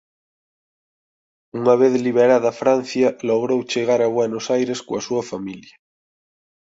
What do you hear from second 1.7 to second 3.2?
vez liberada Francia